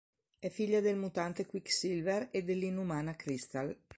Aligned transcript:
È 0.39 0.49
figlia 0.49 0.79
del 0.79 0.95
mutante 0.97 1.45
Quicksilver 1.45 2.29
e 2.31 2.41
dell'inumana 2.43 3.15
Crystal. 3.15 3.77